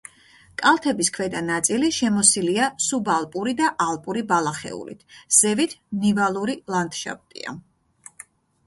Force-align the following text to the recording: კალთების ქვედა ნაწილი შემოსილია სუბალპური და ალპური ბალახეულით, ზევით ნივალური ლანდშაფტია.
კალთების 0.59 1.11
ქვედა 1.17 1.41
ნაწილი 1.49 1.89
შემოსილია 1.97 2.69
სუბალპური 2.85 3.53
და 3.61 3.69
ალპური 3.87 4.25
ბალახეულით, 4.33 5.07
ზევით 5.43 5.79
ნივალური 6.03 6.59
ლანდშაფტია. 6.75 7.57